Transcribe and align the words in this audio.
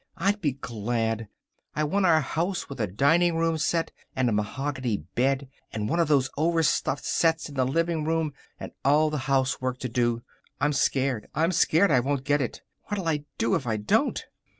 I'd 0.17 0.41
be 0.41 0.53
glad. 0.53 1.27
I 1.75 1.83
want 1.83 2.07
our 2.07 2.21
house, 2.21 2.67
with 2.67 2.81
a 2.81 2.87
dining 2.87 3.35
room 3.35 3.59
set, 3.59 3.91
and 4.15 4.29
a 4.29 4.31
mahogany 4.31 4.97
bed, 4.97 5.47
and 5.71 5.87
one 5.87 5.99
of 5.99 6.07
those 6.07 6.31
overstuffed 6.39 7.05
sets 7.05 7.47
in 7.49 7.53
the 7.53 7.67
living 7.67 8.03
room, 8.03 8.33
and 8.59 8.71
all 8.83 9.11
the 9.11 9.19
housework 9.29 9.77
to 9.81 9.89
do. 9.89 10.23
I'm 10.59 10.73
scared. 10.73 11.27
I'm 11.35 11.51
scared 11.51 11.91
I 11.91 11.99
won't 11.99 12.23
get 12.23 12.41
it. 12.41 12.63
What'll 12.85 13.07
I 13.07 13.25
do 13.37 13.53
if 13.53 13.67
I 13.67 13.77
don't?" 13.77 14.25